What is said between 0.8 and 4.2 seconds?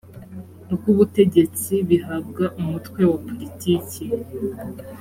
ubutegetsi bihabwa umutwe wa politiki